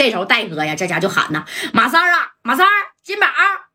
[0.00, 2.70] 这时候戴哥呀，这家就喊呐：“马三儿啊，马三儿，
[3.02, 3.26] 金宝！”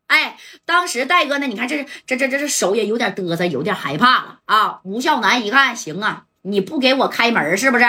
[0.08, 4.80] 哎，当时戴哥呢，你看这这这这这手也有点嘚瑟，有点害怕了啊。
[4.82, 7.84] 吴孝南一看，行啊，你不给我开门是不是？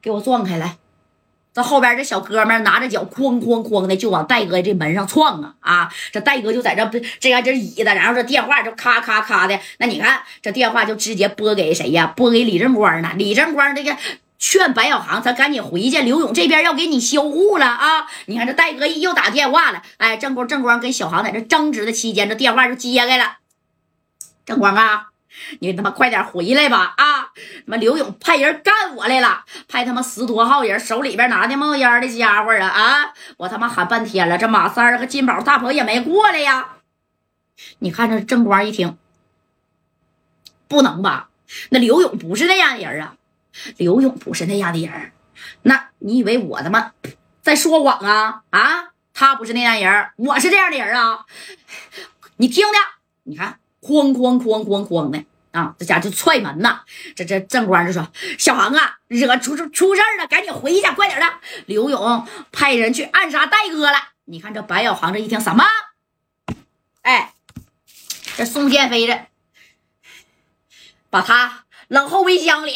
[0.00, 0.76] 给我撞开来。
[1.52, 5.92] 这后边这小哥们拿着脚哐哐哐的就往戴哥这门上撞啊啊！
[6.12, 9.58] 这戴哥就在这这样这椅子，然后这电话就咔咔咔的。
[9.78, 12.12] 那你看这电话就直接拨给谁呀？
[12.14, 13.10] 拨给李正光呢？
[13.16, 13.96] 李正光这个
[14.38, 16.02] 劝白小航，咱赶紧回去。
[16.02, 18.06] 刘勇这边要给你销户了啊！
[18.26, 19.82] 你看这戴哥又打电话了。
[19.96, 23.38] 哎，正光正光跟小航在这争执的期间，这电话就接开了。
[24.44, 25.08] 正光啊！
[25.60, 26.94] 你他妈快点回来吧！
[26.96, 32.66] 啊，他妈刘勇派人干我来了，派他妈十多号人，手里边拿的冒烟的家伙啊！
[32.66, 36.76] 啊，我他妈喊半天了，这马三和金宝大婆也没过来呀！
[37.80, 38.96] 你看这正光一听，
[40.68, 41.28] 不能吧？
[41.70, 43.14] 那刘勇不是那样的人啊！
[43.76, 45.12] 刘勇不是那样的人，
[45.62, 46.92] 那你以为我他妈
[47.42, 48.42] 在说谎啊？
[48.50, 51.26] 啊，他不是那样人，我是这样的人啊！
[52.36, 52.80] 你听听，
[53.24, 53.58] 你看。
[53.82, 55.76] 哐哐哐哐哐的啊！
[55.78, 56.80] 这家就踹门呐！
[57.14, 61.26] 这这正光就说：“小航啊，惹出出出事了，赶紧回去，快点的！”
[61.66, 63.96] 刘勇派人去暗杀戴哥了。
[64.24, 65.64] 你看这白小航这一听什么？
[67.02, 67.32] 哎，
[68.36, 69.26] 这宋建飞这
[71.08, 72.74] 把他扔后备箱里。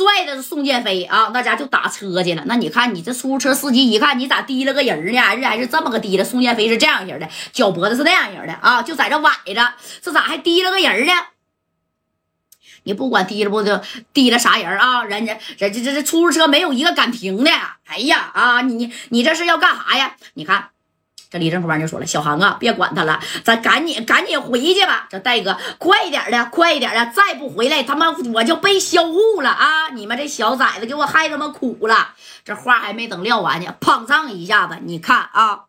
[0.00, 2.42] 拽着宋建飞啊，那家就打车去了。
[2.46, 5.20] 那你看，你这出租车司机一看你咋提了个人呢？
[5.20, 6.24] 还是还是这么个提的？
[6.24, 11.12] 宋建飞是这样型的，脚脖子是那样型的啊，就在这崴着，这咋还提了个人呢？
[12.84, 13.78] 你不管提了不就
[14.14, 15.04] 提了啥人啊？
[15.04, 17.50] 人家人家这这出租车没有一个敢停的。
[17.84, 20.16] 哎呀啊，你你这是要干啥呀？
[20.32, 20.70] 你看。
[21.30, 25.06] 这李正光就说了：“小航啊，别管他了，咱赶紧赶紧回去吧。
[25.08, 29.90] 这戴哥，快一点的，快一点的，再不回来，他妈我就被销户了啊！
[29.90, 32.14] 你们这小崽子给我害他妈苦了。”
[32.44, 35.66] 这话还没等撂完呢，砰上一下子，你看啊，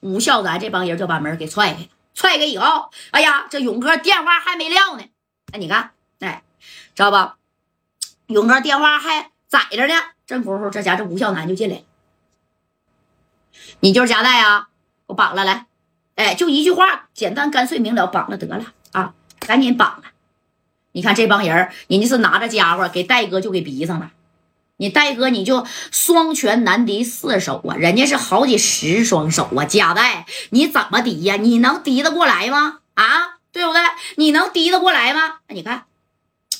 [0.00, 5.04] 吴孝咱这帮人就把门给踹开，踹开以后，哎呀，这勇哥电话还没撂呢。
[5.52, 6.42] 哎，你看，哎，
[6.94, 7.36] 知道吧？
[8.28, 9.94] 勇哥电话还在着呢。
[10.26, 11.82] 这功夫，这家这吴孝南就进来，
[13.80, 14.68] 你就是夹带啊？
[15.06, 15.66] 我绑了，来，
[16.16, 20.04] 哎，就一句话，简单干脆明了，绑了得了啊，赶紧绑了。
[20.92, 24.10] 你看这帮人，人家是拿着家伙给戴哥就给逼上了。
[24.78, 31.36] 你戴哥你就双拳难敌四手啊，人家是好几十双手啊，加代你怎么敌呀？
[31.36, 32.80] 你能敌得过来吗？
[32.94, 33.80] 啊，对不对？
[34.16, 35.36] 你能敌得过来吗？
[35.48, 35.84] 你看，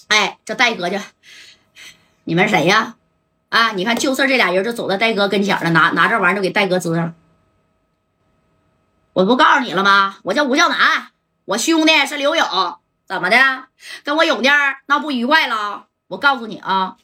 [0.09, 0.98] 哎，这戴哥就，
[2.24, 2.94] 你们谁呀？
[3.48, 7.14] 啊，你看就事这俩人就走到戴哥跟前了，拿拿这玩意儿就给戴哥支上了。
[9.15, 10.17] 我不告诉你了吗？
[10.23, 11.09] 我叫吴笑南，
[11.45, 12.47] 我兄弟是刘勇，
[13.06, 13.37] 怎么的？
[14.05, 14.49] 跟我勇弟
[14.87, 15.87] 闹不愉快了？
[16.09, 16.97] 我告诉你啊，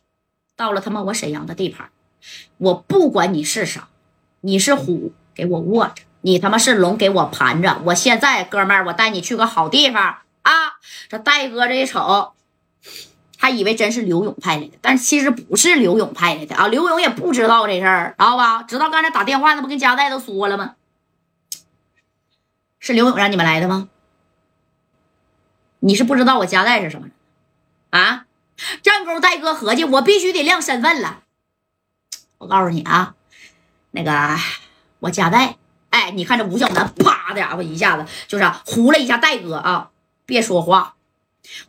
[0.56, 1.90] 到了他妈我沈阳的地盘，
[2.56, 3.88] 我不管你是啥，
[4.40, 7.82] 你是虎给我卧着，你他妈是龙给我盘着。
[7.84, 10.02] 我现在哥们儿，我带你去个好地方
[10.42, 10.52] 啊！
[11.10, 12.32] 这戴哥这一瞅，
[13.36, 16.68] 还以为真是刘勇派来的，但其实不是刘勇派来的啊！
[16.68, 18.62] 刘勇也不知道这事儿，知道吧？
[18.62, 20.76] 知道刚才打电话那不跟佳代都说了吗？
[22.78, 23.88] 是刘勇让你们来的吗？
[25.80, 27.08] 你是不知道我家代是什么
[27.90, 28.26] 啊？
[28.82, 31.22] 战功戴哥合计，我必须得亮身份了。
[32.38, 33.14] 我告诉你啊，
[33.92, 34.36] 那个
[34.98, 35.56] 我家代，
[35.90, 39.90] 哎，你看这吴小南，啪的家伙一下子就是呼了一下戴哥啊，
[40.26, 40.96] 别说话，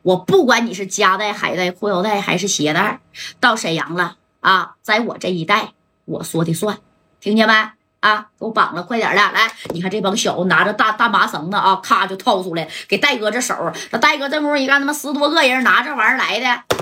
[0.02, 3.02] 我不管你是夹带、海带、裤腰带还是鞋带，
[3.40, 5.74] 到沈阳了啊，在我这一带
[6.06, 6.80] 我说的算，
[7.20, 7.54] 听见没？
[8.00, 9.16] 啊，给我绑了，快点的！
[9.16, 13.54] 来，你看这帮小子拿着大大麻绳子啊，咔就掏出来，给戴哥这手。
[13.92, 16.78] 那戴哥这功夫一看，他妈十多个人拿这玩意儿来的，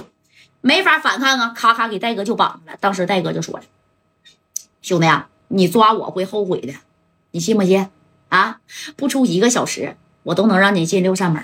[0.62, 1.54] 没法反抗啊！
[1.56, 2.74] 咔咔给戴哥就绑了。
[2.80, 3.64] 当时戴哥就说了
[4.84, 6.74] ：“兄弟啊，你抓我会后悔的，
[7.32, 7.90] 你信不信？
[8.30, 8.60] 啊，
[8.96, 11.44] 不出一个小时，我都能让你进六扇门。”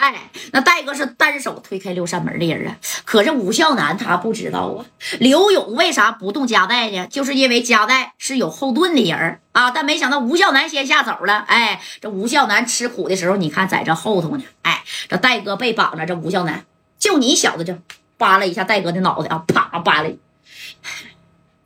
[0.00, 2.76] 哎，那戴哥是单手推开六扇门的人啊！
[3.04, 4.86] 可是吴孝南他不知道啊。
[5.18, 7.06] 刘勇为啥不动加代呢？
[7.08, 9.70] 就是因为加代是有后盾的人啊。
[9.70, 11.44] 但没想到吴孝南先下手了。
[11.46, 14.44] 哎，这吴孝南吃苦的时候，你看在这后头呢。
[14.62, 16.64] 哎，这戴哥被绑着，这吴孝南
[16.98, 17.76] 就你小子就
[18.16, 20.08] 扒拉一下戴哥的脑袋啊，啪扒拉。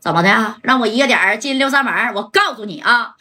[0.00, 0.30] 怎么的？
[0.32, 2.12] 啊让我一个点进六扇门？
[2.14, 3.14] 我告诉你啊，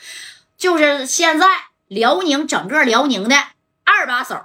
[0.57, 1.45] 就是现在
[1.87, 3.35] 辽宁整个辽宁的
[3.83, 4.35] 二把手。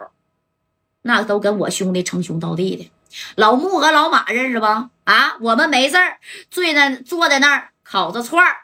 [1.03, 2.91] 那都跟我兄弟称兄道弟的，
[3.37, 4.91] 老木和老马认识吧？
[5.05, 6.19] 啊，我们没事儿
[6.51, 8.57] 坐那坐在那儿烤着串儿，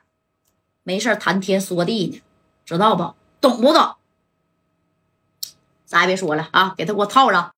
[0.82, 2.22] 没事儿谈天说地呢，
[2.64, 3.14] 知道不？
[3.40, 3.96] 懂不懂？
[5.86, 7.52] 啥也别说了啊，给他给我套上。